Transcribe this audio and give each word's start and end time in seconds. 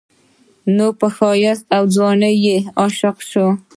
نو 0.75 0.87
پۀ 0.99 1.07
ښايست 1.15 1.65
او 1.77 1.83
ځوانۍ 1.95 2.35
يې 2.45 2.57
عاشقه 2.79 3.23
شوه 3.31 3.51